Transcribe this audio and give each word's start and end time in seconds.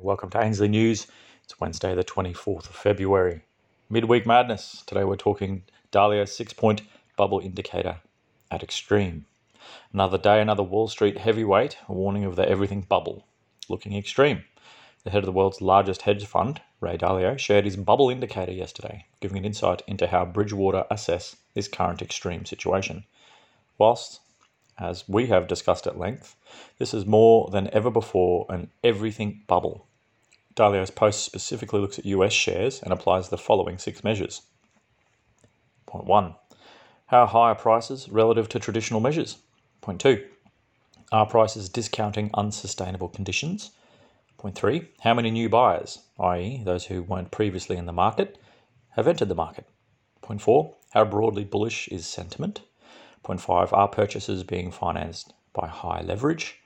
Welcome 0.00 0.30
to 0.30 0.40
Ainslie 0.40 0.68
News. 0.68 1.08
It's 1.42 1.58
Wednesday, 1.58 1.92
the 1.92 2.04
24th 2.04 2.68
of 2.70 2.76
February. 2.76 3.42
Midweek 3.90 4.26
madness. 4.26 4.84
Today 4.86 5.02
we're 5.02 5.16
talking 5.16 5.64
Dalio 5.90 6.28
six 6.28 6.52
point 6.52 6.82
bubble 7.16 7.40
indicator 7.40 7.96
at 8.48 8.62
extreme. 8.62 9.26
Another 9.92 10.16
day, 10.16 10.40
another 10.40 10.62
Wall 10.62 10.86
Street 10.86 11.18
heavyweight, 11.18 11.78
a 11.88 11.92
warning 11.92 12.22
of 12.24 12.36
the 12.36 12.48
everything 12.48 12.82
bubble. 12.82 13.26
Looking 13.68 13.96
extreme. 13.96 14.44
The 15.02 15.10
head 15.10 15.18
of 15.18 15.26
the 15.26 15.32
world's 15.32 15.60
largest 15.60 16.02
hedge 16.02 16.24
fund, 16.24 16.60
Ray 16.80 16.96
Dalio, 16.96 17.36
shared 17.36 17.64
his 17.64 17.76
bubble 17.76 18.08
indicator 18.08 18.52
yesterday, 18.52 19.06
giving 19.18 19.38
an 19.38 19.44
insight 19.44 19.82
into 19.88 20.06
how 20.06 20.24
Bridgewater 20.24 20.84
assess 20.92 21.34
this 21.54 21.66
current 21.66 22.02
extreme 22.02 22.44
situation. 22.44 23.02
Whilst 23.78 24.20
as 24.78 25.08
we 25.08 25.26
have 25.26 25.48
discussed 25.48 25.88
at 25.88 25.98
length, 25.98 26.36
this 26.78 26.94
is 26.94 27.04
more 27.04 27.50
than 27.50 27.68
ever 27.72 27.90
before 27.90 28.46
an 28.48 28.70
everything 28.84 29.42
bubble. 29.48 29.87
Dalio's 30.58 30.90
post 30.90 31.22
specifically 31.22 31.78
looks 31.78 32.00
at 32.00 32.04
US 32.06 32.32
shares 32.32 32.82
and 32.82 32.92
applies 32.92 33.28
the 33.28 33.38
following 33.38 33.78
six 33.78 34.02
measures. 34.02 34.42
Point 35.86 36.04
one, 36.04 36.34
how 37.06 37.26
high 37.26 37.50
are 37.50 37.54
prices 37.54 38.08
relative 38.08 38.48
to 38.48 38.58
traditional 38.58 38.98
measures? 38.98 39.38
Point 39.82 40.00
two, 40.00 40.26
are 41.12 41.26
prices 41.26 41.68
discounting 41.68 42.30
unsustainable 42.34 43.08
conditions? 43.08 43.70
Point 44.36 44.56
three, 44.56 44.88
how 45.02 45.14
many 45.14 45.30
new 45.30 45.48
buyers, 45.48 46.00
i.e., 46.18 46.60
those 46.64 46.86
who 46.86 47.04
weren't 47.04 47.30
previously 47.30 47.76
in 47.76 47.86
the 47.86 47.92
market, 47.92 48.36
have 48.96 49.06
entered 49.06 49.28
the 49.28 49.36
market? 49.36 49.64
Point 50.22 50.42
four, 50.42 50.74
how 50.90 51.04
broadly 51.04 51.44
bullish 51.44 51.86
is 51.86 52.04
sentiment? 52.04 52.62
Point 53.22 53.40
five, 53.40 53.72
are 53.72 53.86
purchases 53.86 54.42
being 54.42 54.72
financed 54.72 55.34
by 55.52 55.68
high 55.68 56.02
leverage? 56.02 56.56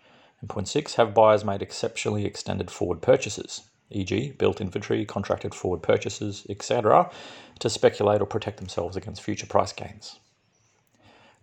And 0.40 0.48
point 0.48 0.68
six, 0.68 0.94
have 0.94 1.12
buyers 1.12 1.44
made 1.44 1.60
exceptionally 1.60 2.24
extended 2.24 2.70
forward 2.70 3.02
purchases, 3.02 3.68
e.g., 3.92 4.32
built 4.38 4.60
inventory, 4.60 5.04
contracted 5.04 5.54
forward 5.54 5.82
purchases, 5.82 6.46
etc., 6.48 7.10
to 7.58 7.70
speculate 7.70 8.20
or 8.20 8.26
protect 8.26 8.58
themselves 8.58 8.96
against 8.96 9.22
future 9.22 9.46
price 9.46 9.72
gains? 9.72 10.18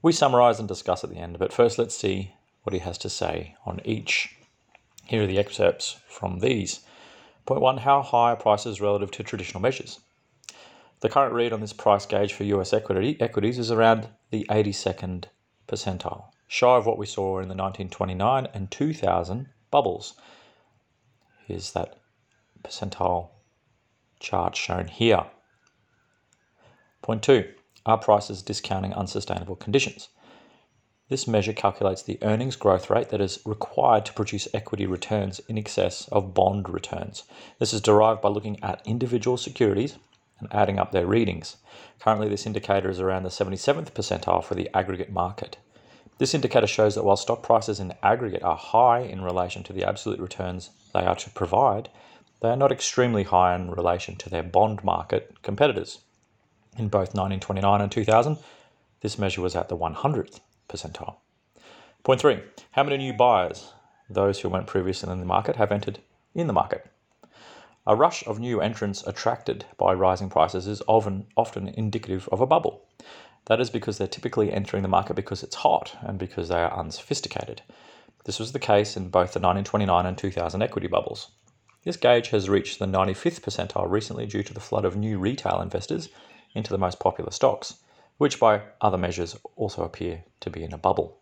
We 0.02 0.12
summarise 0.12 0.60
and 0.60 0.68
discuss 0.68 1.04
at 1.04 1.10
the 1.10 1.18
end, 1.18 1.40
but 1.40 1.54
first 1.54 1.78
let's 1.78 1.96
see 1.96 2.34
what 2.64 2.74
he 2.74 2.80
has 2.80 2.98
to 3.00 3.10
say 3.10 3.56
on 3.66 3.82
each. 3.84 4.36
Here 5.06 5.24
are 5.24 5.28
the 5.28 5.40
excerpts 5.40 6.00
from 6.08 6.40
these. 6.40 6.82
Point 7.46 7.62
one 7.62 7.78
How 7.78 8.02
high 8.02 8.32
are 8.32 8.36
prices 8.36 8.80
relative 8.80 9.12
to 9.12 9.24
traditional 9.24 9.62
measures? 9.62 10.00
The 11.02 11.10
current 11.10 11.34
read 11.34 11.54
on 11.54 11.62
this 11.62 11.74
price 11.74 12.06
gauge 12.06 12.34
for 12.34 12.44
US 12.44 12.74
equity, 12.74 13.18
equities 13.20 13.58
is 13.58 13.72
around 13.72 14.10
the 14.32 14.46
82nd 14.50 15.26
percentile, 15.68 16.26
shy 16.48 16.76
of 16.76 16.86
what 16.86 16.98
we 16.98 17.06
saw 17.06 17.40
in 17.40 17.48
the 17.48 17.56
1929 17.56 18.48
and 18.54 18.70
2000 18.70 19.48
bubbles. 19.72 20.14
Here's 21.48 21.72
that 21.72 21.99
percentile 22.64 23.30
chart 24.20 24.56
shown 24.56 24.88
here. 24.88 25.26
Point 27.02 27.24
two 27.24 27.52
are 27.86 27.98
prices 27.98 28.42
discounting 28.42 28.94
unsustainable 28.94 29.56
conditions? 29.56 30.10
This 31.10 31.28
measure 31.28 31.54
calculates 31.54 32.04
the 32.04 32.20
earnings 32.22 32.56
growth 32.56 32.92
rate 32.92 33.10
that 33.10 33.22
is 33.22 33.40
required 33.44 34.06
to 34.06 34.14
produce 34.14 34.48
equity 34.54 34.86
returns 34.86 35.40
in 35.50 35.58
excess 35.58 36.08
of 36.10 36.36
bond 36.36 36.70
returns. 36.70 37.24
This 37.58 37.74
is 37.74 37.82
derived 37.82 38.22
by 38.22 38.30
looking 38.30 38.62
at 38.62 38.86
individual 38.86 39.36
securities 39.36 39.98
and 40.40 40.48
adding 40.54 40.78
up 40.78 40.92
their 40.92 41.08
readings. 41.08 41.58
Currently, 42.00 42.30
this 42.30 42.46
indicator 42.46 42.92
is 42.92 43.00
around 43.00 43.24
the 43.24 43.30
77th 43.30 43.92
percentile 43.94 44.44
for 44.44 44.54
the 44.54 44.70
aggregate 44.76 45.12
market. 45.12 45.58
This 46.20 46.36
indicator 46.36 46.68
shows 46.68 46.96
that 46.96 47.04
while 47.04 47.18
stock 47.18 47.42
prices 47.42 47.80
in 47.80 47.94
aggregate 48.04 48.44
are 48.44 48.56
high 48.56 49.00
in 49.00 49.24
relation 49.24 49.64
to 49.64 49.74
the 49.74 49.86
absolute 49.86 50.20
returns 50.20 50.70
they 50.94 51.06
are 51.06 51.16
to 51.16 51.30
provide, 51.32 51.90
they 52.42 52.50
are 52.50 52.56
not 52.56 52.72
extremely 52.72 53.24
high 53.24 53.56
in 53.56 53.72
relation 53.72 54.16
to 54.16 54.30
their 54.30 54.44
bond 54.44 54.84
market 54.84 55.42
competitors. 55.42 56.00
In 56.78 56.88
both 56.88 57.14
1929 57.14 57.82
and 57.82 57.92
2000, 57.92 58.38
this 59.02 59.18
measure 59.18 59.42
was 59.42 59.56
at 59.56 59.70
the 59.70 59.78
100th 59.78 60.40
percentile. 60.70 61.18
Point 62.04 62.22
three 62.22 62.42
How 62.72 62.84
many 62.84 62.98
new 62.98 63.14
buyers, 63.14 63.74
those 64.10 64.40
who 64.40 64.50
weren't 64.50 64.68
previously 64.68 65.12
in 65.12 65.20
the 65.20 65.26
market, 65.26 65.58
have 65.58 65.72
entered 65.72 66.00
in 66.34 66.48
the 66.48 66.54
market? 66.54 66.90
A 67.86 67.96
rush 67.96 68.26
of 68.28 68.40
new 68.40 68.62
entrants 68.62 69.06
attracted 69.08 69.66
by 69.78 69.94
rising 69.94 70.30
prices 70.30 70.68
is 70.68 70.82
often, 70.88 71.26
often 71.36 71.68
indicative 71.68 72.30
of 72.32 72.40
a 72.40 72.46
bubble. 72.46 72.86
That 73.46 73.60
is 73.60 73.70
because 73.70 73.98
they're 73.98 74.08
typically 74.08 74.54
entering 74.54 74.84
the 74.84 74.90
market 74.90 75.16
because 75.16 75.44
it's 75.44 75.56
hot 75.56 75.98
and 76.02 76.20
because 76.20 76.50
they 76.50 76.62
are 76.62 76.78
unsophisticated. 76.78 77.64
This 78.26 78.40
was 78.40 78.52
the 78.52 78.60
case 78.60 78.96
in 78.96 79.06
both 79.06 79.34
the 79.34 79.40
1929 79.40 80.06
and 80.06 80.18
2000 80.18 80.62
equity 80.62 80.88
bubbles. 80.88 81.32
This 81.90 81.98
gauge 81.98 82.30
has 82.30 82.52
reached 82.52 82.78
the 82.78 82.86
95th 82.86 83.42
percentile 83.42 83.90
recently 83.90 84.28
due 84.28 84.44
to 84.44 84.54
the 84.54 84.60
flood 84.60 84.86
of 84.86 84.96
new 84.96 85.18
retail 85.18 85.60
investors 85.60 86.10
into 86.54 86.70
the 86.70 86.78
most 86.78 87.00
popular 87.00 87.32
stocks, 87.32 87.80
which 88.20 88.40
by 88.40 88.62
other 88.80 88.96
measures 88.96 89.36
also 89.56 89.84
appear 89.84 90.24
to 90.42 90.52
be 90.52 90.64
in 90.64 90.72
a 90.72 90.78
bubble. 90.78 91.18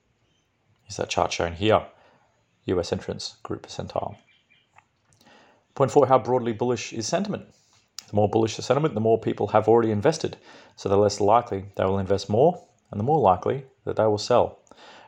Is 0.89 0.97
that 0.97 1.07
chart 1.07 1.31
shown 1.31 1.53
here? 1.53 1.85
US 2.65 2.91
entrance 2.91 3.37
group 3.43 3.65
percentile. 3.65 4.17
Point 5.73 5.89
four, 5.89 6.05
how 6.07 6.19
broadly 6.19 6.51
bullish 6.51 6.91
is 6.91 7.07
sentiment? 7.07 7.45
The 8.09 8.15
more 8.17 8.27
bullish 8.27 8.57
the 8.57 8.61
sentiment, 8.61 8.93
the 8.93 8.99
more 8.99 9.21
people 9.21 9.47
have 9.47 9.69
already 9.69 9.91
invested. 9.91 10.35
So 10.75 10.89
the 10.89 10.97
less 10.97 11.21
likely 11.21 11.67
they 11.77 11.85
will 11.85 11.97
invest 11.97 12.29
more, 12.29 12.61
and 12.91 12.99
the 12.99 13.05
more 13.05 13.21
likely 13.21 13.63
that 13.85 13.95
they 13.95 14.03
will 14.03 14.17
sell. 14.17 14.59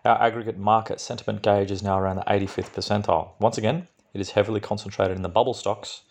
Our 0.05 0.21
aggregate 0.21 0.57
market 0.57 1.01
sentiment 1.01 1.41
gauge 1.41 1.69
is 1.69 1.83
now 1.83 1.99
around 1.99 2.15
the 2.15 2.23
85th 2.23 2.73
percentile. 2.73 3.31
Once 3.41 3.57
again, 3.57 3.89
it 4.13 4.21
is 4.21 4.31
heavily 4.31 4.59
concentrated 4.59 5.15
in 5.15 5.23
the 5.23 5.29
bubble 5.29 5.53
stocks 5.53 6.01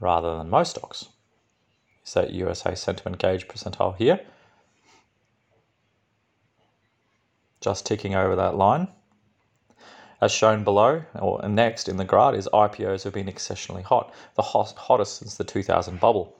rather 0.00 0.36
than 0.36 0.50
most 0.50 0.70
stocks. 0.70 1.06
Is 2.06 2.14
that 2.14 2.30
USA 2.30 2.74
sentiment 2.74 3.18
gauge 3.18 3.48
percentile 3.48 3.96
here? 3.96 4.20
Just 7.60 7.84
ticking 7.84 8.14
over 8.14 8.36
that 8.36 8.56
line. 8.56 8.88
As 10.20 10.32
shown 10.32 10.64
below, 10.64 11.04
or 11.14 11.46
next 11.48 11.88
in 11.88 11.96
the 11.96 12.04
graph, 12.04 12.34
is 12.34 12.48
IPOs 12.52 13.04
have 13.04 13.12
been 13.12 13.28
exceptionally 13.28 13.82
hot, 13.82 14.12
the 14.34 14.42
hot, 14.42 14.72
hottest 14.76 15.18
since 15.18 15.36
the 15.36 15.44
2000 15.44 16.00
bubble. 16.00 16.34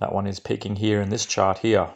That 0.00 0.12
one 0.12 0.26
is 0.26 0.40
peaking 0.40 0.76
here 0.76 1.00
in 1.00 1.10
this 1.10 1.26
chart 1.26 1.58
here. 1.58 1.90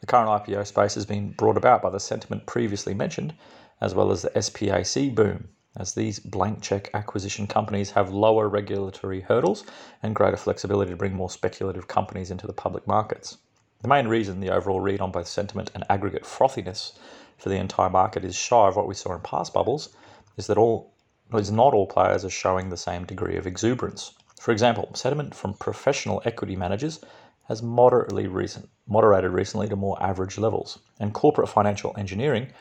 The 0.00 0.06
current 0.06 0.28
IPO 0.28 0.66
space 0.66 0.94
has 0.94 1.06
been 1.06 1.32
brought 1.32 1.56
about 1.56 1.82
by 1.82 1.90
the 1.90 2.00
sentiment 2.00 2.46
previously 2.46 2.94
mentioned, 2.94 3.34
as 3.82 3.96
well 3.96 4.12
as 4.12 4.22
the 4.22 4.30
SPAC 4.30 5.12
boom, 5.12 5.48
as 5.76 5.92
these 5.92 6.20
blank 6.20 6.62
check 6.62 6.88
acquisition 6.94 7.48
companies 7.48 7.90
have 7.90 8.12
lower 8.12 8.48
regulatory 8.48 9.20
hurdles 9.20 9.64
and 10.04 10.14
greater 10.14 10.36
flexibility 10.36 10.92
to 10.92 10.96
bring 10.96 11.12
more 11.12 11.28
speculative 11.28 11.88
companies 11.88 12.30
into 12.30 12.46
the 12.46 12.52
public 12.52 12.86
markets. 12.86 13.38
The 13.80 13.88
main 13.88 14.06
reason 14.06 14.38
the 14.38 14.54
overall 14.54 14.78
read 14.78 15.00
on 15.00 15.10
both 15.10 15.26
sentiment 15.26 15.72
and 15.74 15.82
aggregate 15.90 16.24
frothiness 16.24 16.92
for 17.36 17.48
the 17.48 17.56
entire 17.56 17.90
market 17.90 18.24
is 18.24 18.36
shy 18.36 18.68
of 18.68 18.76
what 18.76 18.86
we 18.86 18.94
saw 18.94 19.16
in 19.16 19.20
past 19.22 19.52
bubbles 19.52 19.88
is 20.36 20.46
that 20.46 20.58
all 20.58 20.92
is 21.34 21.50
not 21.50 21.74
all 21.74 21.86
players 21.88 22.24
are 22.24 22.30
showing 22.30 22.68
the 22.68 22.76
same 22.76 23.04
degree 23.04 23.36
of 23.36 23.48
exuberance. 23.48 24.14
For 24.38 24.52
example, 24.52 24.94
sentiment 24.94 25.34
from 25.34 25.54
professional 25.54 26.22
equity 26.24 26.54
managers 26.54 27.00
has 27.48 27.64
moderately 27.64 28.28
recent, 28.28 28.68
moderated 28.86 29.32
recently 29.32 29.66
to 29.68 29.74
more 29.74 30.00
average 30.00 30.38
levels, 30.38 30.78
and 31.00 31.12
corporate 31.12 31.48
financial 31.48 31.92
engineering, 31.98 32.52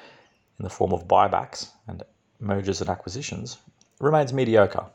in 0.59 0.63
the 0.63 0.69
form 0.69 0.93
of 0.93 1.07
buybacks 1.07 1.69
and 1.87 2.03
mergers 2.39 2.81
and 2.81 2.89
acquisitions, 2.89 3.57
remains 3.99 4.33
mediocre, 4.33 4.85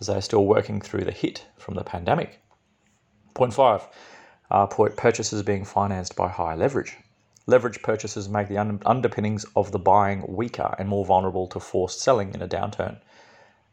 as 0.00 0.06
they 0.06 0.16
are 0.16 0.20
still 0.20 0.46
working 0.46 0.80
through 0.80 1.04
the 1.04 1.12
hit 1.12 1.44
from 1.56 1.74
the 1.74 1.84
pandemic. 1.84 2.40
Point 3.34 3.54
five, 3.54 3.86
are 4.50 4.66
purchases 4.66 5.42
being 5.42 5.64
financed 5.64 6.16
by 6.16 6.28
high 6.28 6.54
leverage? 6.54 6.96
Leverage 7.46 7.82
purchases 7.82 8.28
make 8.28 8.48
the 8.48 8.58
underpinnings 8.58 9.46
of 9.56 9.72
the 9.72 9.78
buying 9.78 10.24
weaker 10.28 10.74
and 10.78 10.88
more 10.88 11.04
vulnerable 11.04 11.46
to 11.48 11.58
forced 11.60 12.00
selling 12.00 12.34
in 12.34 12.42
a 12.42 12.48
downturn. 12.48 13.00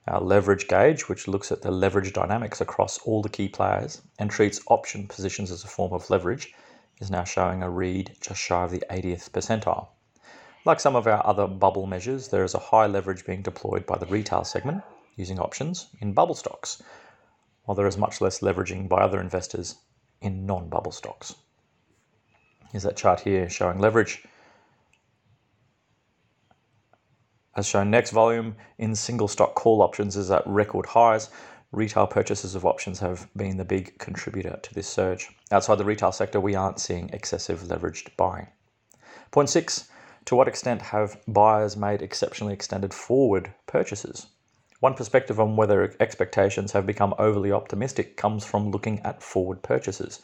Our 0.07 0.21
leverage 0.21 0.67
gauge, 0.67 1.09
which 1.09 1.27
looks 1.27 1.51
at 1.51 1.61
the 1.61 1.71
leverage 1.71 2.13
dynamics 2.13 2.61
across 2.61 2.99
all 2.99 3.21
the 3.21 3.29
key 3.29 3.49
players 3.49 4.01
and 4.19 4.29
treats 4.29 4.61
option 4.67 5.07
positions 5.07 5.51
as 5.51 5.63
a 5.63 5.67
form 5.67 5.93
of 5.93 6.09
leverage, 6.09 6.53
is 7.01 7.11
now 7.11 7.23
showing 7.23 7.63
a 7.63 7.69
read 7.69 8.15
just 8.21 8.39
shy 8.39 8.63
of 8.63 8.71
the 8.71 8.83
80th 8.89 9.31
percentile. 9.31 9.87
Like 10.65 10.79
some 10.79 10.95
of 10.95 11.05
our 11.05 11.25
other 11.25 11.45
bubble 11.45 11.85
measures, 11.85 12.29
there 12.29 12.43
is 12.43 12.55
a 12.55 12.59
high 12.59 12.87
leverage 12.87 13.23
being 13.23 13.43
deployed 13.43 13.85
by 13.85 13.99
the 13.99 14.07
retail 14.07 14.43
segment 14.43 14.83
using 15.15 15.39
options 15.39 15.87
in 16.01 16.13
bubble 16.13 16.33
stocks, 16.33 16.81
while 17.63 17.75
there 17.75 17.85
is 17.85 17.97
much 17.97 18.19
less 18.19 18.39
leveraging 18.39 18.89
by 18.89 18.97
other 18.97 19.21
investors 19.21 19.75
in 20.21 20.47
non 20.47 20.67
bubble 20.67 20.91
stocks. 20.91 21.35
Here's 22.71 22.83
that 22.83 22.97
chart 22.97 23.19
here 23.19 23.47
showing 23.47 23.77
leverage. 23.77 24.23
As 27.55 27.67
shown 27.67 27.91
next, 27.91 28.09
volume 28.09 28.55
in 28.79 28.95
single 28.95 29.27
stock 29.27 29.53
call 29.53 29.83
options 29.83 30.17
is 30.17 30.31
at 30.31 30.45
record 30.47 30.87
highs. 30.87 31.29
Retail 31.71 32.07
purchases 32.07 32.55
of 32.55 32.65
options 32.65 32.99
have 32.99 33.29
been 33.37 33.57
the 33.57 33.65
big 33.65 33.97
contributor 33.99 34.59
to 34.63 34.73
this 34.73 34.87
surge. 34.87 35.29
Outside 35.51 35.77
the 35.77 35.85
retail 35.85 36.11
sector, 36.11 36.39
we 36.39 36.55
aren't 36.55 36.79
seeing 36.79 37.09
excessive 37.09 37.59
leveraged 37.61 38.15
buying. 38.17 38.47
Point 39.31 39.49
six 39.49 39.89
To 40.25 40.35
what 40.35 40.47
extent 40.47 40.81
have 40.81 41.21
buyers 41.27 41.77
made 41.77 42.01
exceptionally 42.01 42.53
extended 42.55 42.95
forward 42.95 43.53
purchases? 43.67 44.25
One 44.79 44.95
perspective 44.95 45.39
on 45.39 45.55
whether 45.55 45.95
expectations 45.99 46.71
have 46.71 46.87
become 46.87 47.13
overly 47.19 47.51
optimistic 47.51 48.17
comes 48.17 48.43
from 48.43 48.71
looking 48.71 49.01
at 49.01 49.21
forward 49.21 49.61
purchases. 49.61 50.21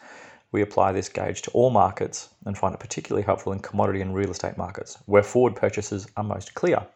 We 0.52 0.64
apply 0.64 0.92
this 0.92 1.08
gauge 1.08 1.44
to 1.44 1.52
all 1.52 1.70
markets 1.70 2.30
and 2.46 2.58
find 2.58 2.74
it 2.74 2.80
particularly 2.80 3.24
helpful 3.24 3.54
in 3.54 3.60
commodity 3.60 4.02
and 4.02 4.16
real 4.16 4.32
estate 4.32 4.58
markets, 4.58 4.98
where 5.06 5.22
forward 5.22 5.56
purchases 5.56 6.08
are 6.18 6.24
most 6.24 6.56
clear. 6.56 6.88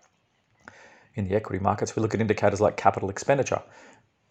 In 1.14 1.28
the 1.28 1.36
equity 1.36 1.64
markets, 1.64 1.96
we 1.96 2.02
look 2.02 2.16
at 2.16 2.22
indicators 2.22 2.60
like 2.60 2.76
capital 2.76 3.12
expenditure, 3.12 3.62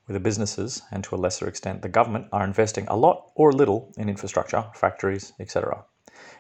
where 0.07 0.15
the 0.15 0.21
businesses, 0.21 0.83
and 0.91 1.05
to 1.05 1.15
a 1.15 1.17
lesser 1.17 1.47
extent 1.47 1.83
the 1.83 1.89
government, 1.89 2.27
are 2.33 2.45
investing 2.45 2.89
a 2.89 2.97
lot 2.97 3.31
or 3.37 3.51
a 3.51 3.55
little 3.55 3.93
in 3.97 4.09
infrastructure, 4.09 4.65
factories, 4.75 5.33
etc. 5.39 5.85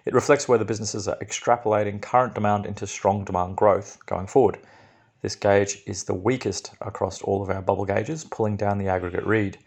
It 0.05 0.15
reflects 0.15 0.49
whether 0.49 0.65
businesses 0.65 1.09
are 1.09 1.19
extrapolating 1.23 2.03
current 2.03 2.35
demand 2.35 2.67
into 2.67 2.87
strong 2.87 3.25
demand 3.25 3.57
growth 3.57 3.99
going 4.07 4.27
forward. 4.27 4.59
This 5.23 5.37
gauge 5.37 5.83
is 5.87 6.05
the 6.05 6.15
weakest 6.15 6.73
across 6.81 7.23
all 7.23 7.43
of 7.43 7.49
our 7.49 7.63
bubble 7.63 7.87
gauges, 7.87 8.25
pulling 8.25 8.57
down 8.57 8.79
the 8.79 8.89
aggregate 8.89 9.25
read. 9.25 9.59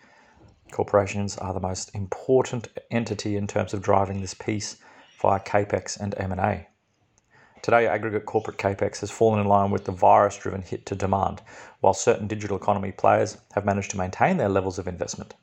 Corporations 0.72 1.38
are 1.38 1.54
the 1.54 1.60
most 1.60 1.96
important 1.96 2.68
entity 2.92 3.38
in 3.38 3.48
terms 3.48 3.74
of 3.74 3.82
driving 3.82 4.22
this 4.22 4.34
piece 4.34 4.78
via 5.20 5.40
capex 5.40 6.00
and 6.00 6.14
M&A. 6.18 6.68
Today, 7.64 7.88
aggregate 7.88 8.26
corporate 8.26 8.58
capex 8.58 9.00
has 9.00 9.10
fallen 9.10 9.40
in 9.40 9.48
line 9.48 9.72
with 9.72 9.86
the 9.86 9.92
virus-driven 9.92 10.62
hit 10.62 10.86
to 10.86 10.96
demand, 10.96 11.42
while 11.80 11.94
certain 11.94 12.28
digital 12.28 12.56
economy 12.56 12.92
players 12.92 13.40
have 13.54 13.66
managed 13.66 13.90
to 13.92 13.98
maintain 13.98 14.38
their 14.38 14.50
levels 14.50 14.78
of 14.78 14.88
investment. 14.88 15.34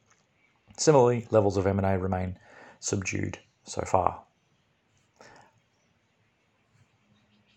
Similarly, 0.76 1.26
levels 1.31 1.56
of 1.56 1.67
M&A 1.67 1.99
remain 1.99 2.38
subdued 2.78 3.38
so 3.64 3.82
far. 3.82 4.22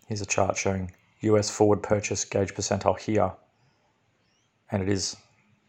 Here's 0.08 0.22
a 0.22 0.26
chart 0.26 0.56
showing 0.56 0.92
US 1.20 1.50
forward 1.50 1.82
purchase 1.82 2.24
gauge 2.24 2.54
percentile 2.54 2.98
here, 2.98 3.32
and 4.70 4.82
it 4.82 4.88
is 4.88 5.18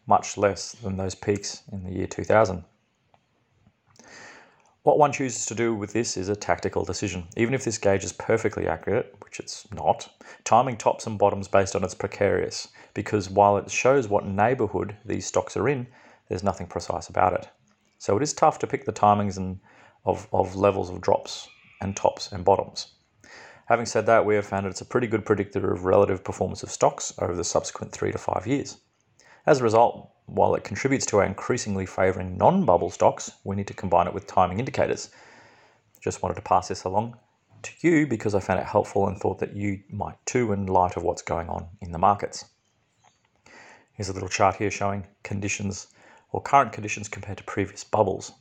much 0.07 0.37
less 0.37 0.71
than 0.71 0.95
those 0.95 1.13
peaks 1.13 1.63
in 1.73 1.83
the 1.83 1.91
year 1.91 2.07
2000. 2.07 2.63
What 4.83 4.97
one 4.97 5.11
chooses 5.11 5.45
to 5.47 5.55
do 5.55 5.75
with 5.75 5.91
this 5.91 6.15
is 6.15 6.29
a 6.29 6.37
tactical 6.37 6.85
decision. 6.85 7.27
Even 7.35 7.53
if 7.53 7.65
this 7.65 7.77
gauge 7.77 8.05
is 8.05 8.13
perfectly 8.13 8.65
accurate, 8.65 9.13
which 9.21 9.41
it's 9.41 9.69
not, 9.73 10.09
timing 10.45 10.77
tops 10.77 11.05
and 11.05 11.19
bottoms 11.19 11.49
based 11.49 11.75
on 11.75 11.83
its 11.83 11.93
precarious, 11.93 12.69
because 12.93 13.29
while 13.29 13.57
it 13.57 13.69
shows 13.69 14.07
what 14.07 14.25
neighbourhood 14.25 14.95
these 15.03 15.25
stocks 15.25 15.57
are 15.57 15.67
in, 15.67 15.85
there's 16.29 16.43
nothing 16.43 16.65
precise 16.65 17.09
about 17.09 17.33
it. 17.33 17.49
So 17.97 18.15
it 18.15 18.23
is 18.23 18.33
tough 18.33 18.57
to 18.59 18.67
pick 18.67 18.85
the 18.85 18.93
timings 18.93 19.35
and 19.35 19.59
of, 20.05 20.29
of 20.31 20.55
levels 20.55 20.89
of 20.89 21.01
drops 21.01 21.49
and 21.81 21.93
tops 21.93 22.31
and 22.31 22.45
bottoms. 22.45 22.93
Having 23.69 23.85
said 23.85 24.07
that, 24.07 24.25
we 24.25 24.33
have 24.33 24.47
found 24.47 24.65
it's 24.65 24.81
a 24.81 24.85
pretty 24.85 25.05
good 25.05 25.23
predictor 25.23 25.71
of 25.71 25.85
relative 25.85 26.23
performance 26.23 26.63
of 26.63 26.71
stocks 26.71 27.13
over 27.19 27.35
the 27.35 27.43
subsequent 27.43 27.91
three 27.91 28.11
to 28.11 28.17
five 28.17 28.47
years. 28.47 28.77
As 29.45 29.61
a 29.61 29.63
result, 29.63 30.09
while 30.25 30.55
it 30.55 30.63
contributes 30.63 31.05
to 31.05 31.17
our 31.17 31.23
increasingly 31.23 31.85
favouring 31.85 32.35
non 32.35 32.65
bubble 32.65 32.89
stocks, 32.89 33.31
we 33.43 33.55
need 33.55 33.67
to 33.67 33.75
combine 33.75 34.07
it 34.07 34.13
with 34.15 34.25
timing 34.25 34.57
indicators. 34.57 35.11
Just 36.01 36.23
wanted 36.23 36.33
to 36.33 36.41
pass 36.41 36.67
this 36.69 36.83
along 36.83 37.19
to 37.61 37.71
you 37.81 38.07
because 38.07 38.33
I 38.33 38.39
found 38.39 38.59
it 38.59 38.65
helpful 38.65 39.07
and 39.07 39.19
thought 39.19 39.37
that 39.37 39.55
you 39.55 39.83
might 39.91 40.17
too 40.25 40.51
in 40.51 40.65
light 40.65 40.97
of 40.97 41.03
what's 41.03 41.21
going 41.21 41.47
on 41.47 41.67
in 41.79 41.91
the 41.91 41.99
markets. 41.99 42.45
Here's 43.93 44.09
a 44.09 44.13
little 44.13 44.29
chart 44.29 44.55
here 44.55 44.71
showing 44.71 45.05
conditions 45.21 45.89
or 46.31 46.41
current 46.41 46.73
conditions 46.73 47.07
compared 47.07 47.37
to 47.37 47.43
previous 47.43 47.83
bubbles. 47.83 48.31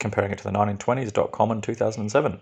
Comparing 0.00 0.32
it 0.32 0.38
to 0.38 0.44
the 0.44 0.50
1920s 0.50 1.12
dot 1.12 1.30
com 1.30 1.52
in 1.52 1.60
2007. 1.60 2.40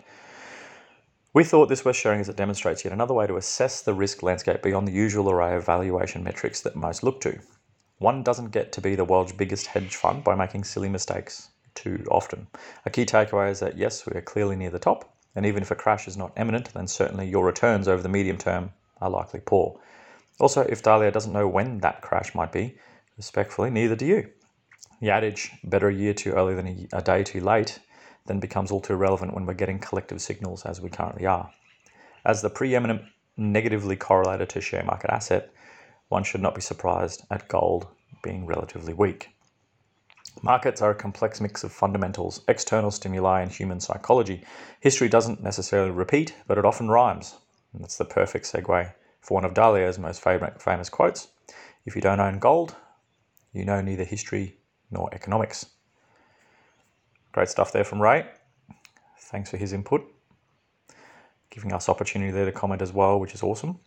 We 1.34 1.44
thought 1.44 1.68
this 1.68 1.84
worth 1.84 1.96
sharing 1.96 2.20
as 2.20 2.28
it 2.30 2.36
demonstrates 2.36 2.84
yet 2.84 2.92
another 2.92 3.12
way 3.12 3.26
to 3.26 3.36
assess 3.36 3.82
the 3.82 3.92
risk 3.92 4.22
landscape 4.22 4.62
beyond 4.62 4.88
the 4.88 4.92
usual 4.92 5.30
array 5.30 5.54
of 5.56 5.66
valuation 5.66 6.24
metrics 6.24 6.62
that 6.62 6.74
most 6.74 7.02
look 7.02 7.20
to. 7.20 7.38
One 7.98 8.22
doesn't 8.22 8.52
get 8.52 8.72
to 8.72 8.80
be 8.80 8.94
the 8.94 9.04
world's 9.04 9.32
biggest 9.32 9.66
hedge 9.66 9.94
fund 9.94 10.24
by 10.24 10.34
making 10.34 10.64
silly 10.64 10.88
mistakes 10.88 11.50
too 11.74 12.04
often. 12.10 12.46
A 12.86 12.90
key 12.90 13.04
takeaway 13.04 13.50
is 13.50 13.60
that 13.60 13.76
yes, 13.76 14.06
we 14.06 14.16
are 14.16 14.22
clearly 14.22 14.56
near 14.56 14.70
the 14.70 14.78
top, 14.78 15.14
and 15.34 15.44
even 15.44 15.62
if 15.62 15.70
a 15.70 15.74
crash 15.74 16.08
is 16.08 16.16
not 16.16 16.32
imminent, 16.36 16.72
then 16.72 16.86
certainly 16.86 17.28
your 17.28 17.44
returns 17.44 17.88
over 17.88 18.02
the 18.02 18.08
medium 18.08 18.38
term 18.38 18.72
are 19.00 19.10
likely 19.10 19.40
poor. 19.44 19.78
Also, 20.40 20.62
if 20.62 20.82
Dalio 20.82 21.12
doesn't 21.12 21.32
know 21.32 21.48
when 21.48 21.78
that 21.78 22.00
crash 22.02 22.34
might 22.34 22.52
be, 22.52 22.78
respectfully, 23.16 23.70
neither 23.70 23.96
do 23.96 24.06
you. 24.06 24.30
The 25.00 25.10
adage, 25.10 25.52
better 25.62 25.88
a 25.88 25.94
year 25.94 26.12
too 26.12 26.32
early 26.32 26.54
than 26.54 26.88
a 26.92 27.02
day 27.02 27.22
too 27.22 27.40
late, 27.40 27.78
then 28.26 28.40
becomes 28.40 28.70
all 28.70 28.80
too 28.80 28.96
relevant 28.96 29.32
when 29.32 29.46
we're 29.46 29.54
getting 29.54 29.78
collective 29.78 30.20
signals 30.20 30.64
as 30.64 30.80
we 30.80 30.90
currently 30.90 31.24
are. 31.24 31.50
As 32.24 32.42
the 32.42 32.50
preeminent 32.50 33.02
negatively 33.36 33.94
correlated 33.94 34.48
to 34.50 34.60
share 34.60 34.82
market 34.82 35.10
asset, 35.10 35.50
one 36.08 36.24
should 36.24 36.42
not 36.42 36.54
be 36.54 36.60
surprised 36.60 37.24
at 37.30 37.48
gold 37.48 37.86
being 38.22 38.44
relatively 38.44 38.92
weak. 38.92 39.28
Markets 40.42 40.82
are 40.82 40.90
a 40.90 40.94
complex 40.94 41.40
mix 41.40 41.64
of 41.64 41.72
fundamentals, 41.72 42.42
external 42.48 42.90
stimuli, 42.90 43.40
and 43.40 43.50
human 43.50 43.80
psychology. 43.80 44.44
History 44.80 45.08
doesn't 45.08 45.42
necessarily 45.42 45.90
repeat, 45.90 46.34
but 46.46 46.58
it 46.58 46.64
often 46.64 46.88
rhymes. 46.88 47.36
And 47.72 47.82
that's 47.82 47.98
the 47.98 48.04
perfect 48.04 48.44
segue 48.44 48.92
for 49.20 49.34
one 49.34 49.44
of 49.44 49.54
Dalio's 49.54 49.98
most 49.98 50.22
famous 50.22 50.88
quotes 50.88 51.28
If 51.84 51.96
you 51.96 52.02
don't 52.02 52.20
own 52.20 52.38
gold, 52.38 52.76
you 53.52 53.64
know 53.64 53.80
neither 53.80 54.04
history 54.04 54.57
nor 54.90 55.12
economics. 55.14 55.66
Great 57.32 57.48
stuff 57.48 57.72
there 57.72 57.84
from 57.84 58.00
Ray. 58.00 58.26
Thanks 59.20 59.50
for 59.50 59.56
his 59.56 59.72
input. 59.72 60.02
Giving 61.50 61.72
us 61.72 61.88
opportunity 61.88 62.30
there 62.30 62.44
to 62.44 62.52
comment 62.52 62.82
as 62.82 62.92
well, 62.92 63.20
which 63.20 63.34
is 63.34 63.42
awesome. 63.42 63.78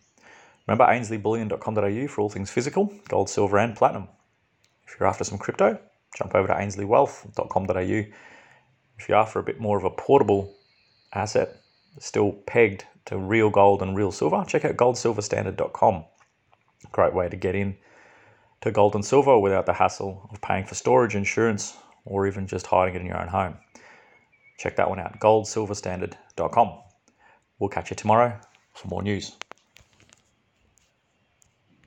Remember 0.66 0.84
ainsliebullion.com.au 0.84 2.08
for 2.08 2.20
all 2.20 2.28
things 2.28 2.50
physical, 2.50 2.92
gold, 3.08 3.28
silver, 3.28 3.58
and 3.58 3.76
platinum. 3.76 4.08
If 4.86 4.96
you're 4.98 5.08
after 5.08 5.24
some 5.24 5.38
crypto, 5.38 5.78
jump 6.16 6.34
over 6.34 6.48
to 6.48 6.54
ainsliewealth.com.au. 6.54 8.12
If 8.98 9.08
you're 9.08 9.18
after 9.18 9.38
a 9.38 9.42
bit 9.42 9.60
more 9.60 9.78
of 9.78 9.84
a 9.84 9.90
portable 9.90 10.54
asset, 11.12 11.60
still 11.98 12.32
pegged 12.46 12.84
to 13.06 13.18
real 13.18 13.50
gold 13.50 13.82
and 13.82 13.96
real 13.96 14.12
silver, 14.12 14.44
check 14.46 14.64
out 14.64 14.76
goldsilverstandard.com. 14.76 16.04
Great 16.92 17.14
way 17.14 17.28
to 17.28 17.36
get 17.36 17.54
in 17.54 17.76
to 18.62 18.70
gold 18.70 18.94
and 18.94 19.04
silver 19.04 19.38
without 19.38 19.66
the 19.66 19.72
hassle 19.72 20.28
of 20.32 20.40
paying 20.40 20.64
for 20.64 20.74
storage, 20.74 21.14
insurance, 21.14 21.76
or 22.04 22.26
even 22.26 22.46
just 22.46 22.66
hiding 22.66 22.94
it 22.94 23.00
in 23.00 23.06
your 23.06 23.20
own 23.20 23.28
home. 23.28 23.58
Check 24.58 24.76
that 24.76 24.88
one 24.88 25.00
out 25.00 25.18
goldsilverstandard.com. 25.20 26.78
We'll 27.58 27.68
catch 27.68 27.90
you 27.90 27.96
tomorrow 27.96 28.38
for 28.74 28.88
more 28.88 29.02
news. 29.02 29.36